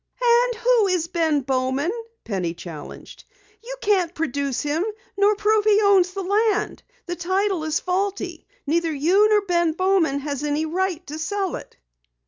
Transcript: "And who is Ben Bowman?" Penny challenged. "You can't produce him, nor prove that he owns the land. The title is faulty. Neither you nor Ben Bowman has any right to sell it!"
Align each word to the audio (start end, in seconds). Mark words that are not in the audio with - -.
"And 0.19 0.55
who 0.55 0.87
is 0.87 1.09
Ben 1.09 1.41
Bowman?" 1.41 1.91
Penny 2.23 2.55
challenged. 2.55 3.23
"You 3.63 3.75
can't 3.81 4.15
produce 4.15 4.63
him, 4.63 4.83
nor 5.15 5.35
prove 5.35 5.63
that 5.65 5.69
he 5.69 5.79
owns 5.83 6.13
the 6.15 6.23
land. 6.23 6.81
The 7.05 7.15
title 7.15 7.63
is 7.65 7.79
faulty. 7.79 8.47
Neither 8.65 8.91
you 8.91 9.29
nor 9.29 9.41
Ben 9.41 9.73
Bowman 9.73 10.17
has 10.21 10.43
any 10.43 10.65
right 10.65 11.05
to 11.05 11.19
sell 11.19 11.55
it!" 11.55 11.77